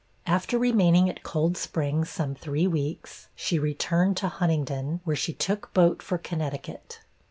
[0.25, 5.71] After remaining at Cold Springs some three weeks, she returned to Huntingdon, where she took
[5.75, 7.01] boat for Connecticut.